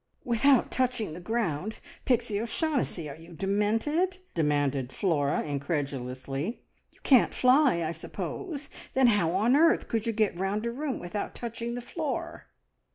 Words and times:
"Without 0.23 0.71
touching 0.71 1.13
the 1.13 1.19
ground! 1.19 1.75
Pixie 2.05 2.41
O'Shaughnessy, 2.41 3.07
are 3.07 3.15
you 3.15 3.33
demented?" 3.33 4.17
demanded 4.33 4.91
Flora 4.91 5.43
incredulously. 5.43 6.63
"You 6.91 6.99
can't 7.03 7.35
fly, 7.35 7.83
I 7.83 7.91
suppose? 7.91 8.67
Then 8.95 9.05
how 9.05 9.29
on 9.33 9.55
earth 9.55 9.87
could 9.87 10.07
you 10.07 10.11
get 10.11 10.39
round 10.39 10.65
a 10.65 10.71
room 10.71 10.97
without 10.97 11.35
touching 11.35 11.75
the 11.75 11.81
floor?" 11.81 12.47